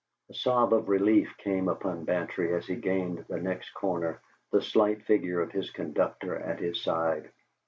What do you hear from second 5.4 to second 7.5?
of his conductor at his side.